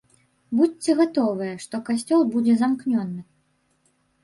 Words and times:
Будзьце 0.59 0.95
гатовыя, 1.01 1.53
што 1.67 1.83
касцёл 1.91 2.21
будзе 2.33 2.57
замкнёны. 2.65 3.19